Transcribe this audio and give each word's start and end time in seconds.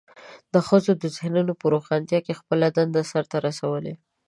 د 0.53 0.55
ښځو 0.67 0.91
د 0.97 1.03
ذهنونو 1.15 1.53
په 1.61 1.65
روښانتیا 1.73 2.19
کې 2.25 2.37
خپله 2.39 2.67
دنده 2.77 3.01
سرته 3.11 3.37
رسولې. 3.47 3.93